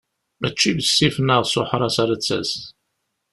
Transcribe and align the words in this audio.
Mačči 0.41 0.71
bessif 0.77 1.15
neɣ 1.21 1.41
s 1.45 1.53
uḥras 1.61 1.95
ara 2.03 2.15
d-tas. 2.19 2.51